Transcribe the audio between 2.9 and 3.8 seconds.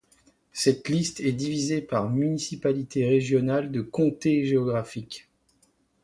régionale